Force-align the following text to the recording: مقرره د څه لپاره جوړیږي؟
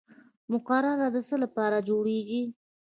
مقرره 0.51 1.07
د 1.15 1.17
څه 1.27 1.35
لپاره 1.43 1.77
جوړیږي؟ 1.89 2.41